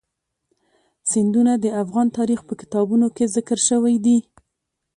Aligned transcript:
سیندونه 1.11 1.53
د 1.59 1.65
افغان 1.81 2.07
تاریخ 2.17 2.39
په 2.47 2.53
کتابونو 2.61 3.07
کې 3.15 3.31
ذکر 3.35 3.59
شوی 3.69 3.95
دي. 4.05 4.17